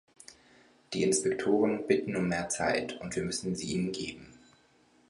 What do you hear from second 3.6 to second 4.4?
ihnen geben.